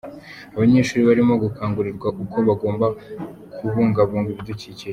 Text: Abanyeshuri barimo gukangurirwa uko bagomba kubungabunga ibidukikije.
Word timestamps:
Abanyeshuri 0.55 1.01
barimo 1.09 1.33
gukangurirwa 1.43 2.07
uko 2.23 2.37
bagomba 2.47 2.85
kubungabunga 3.53 4.29
ibidukikije. 4.31 4.87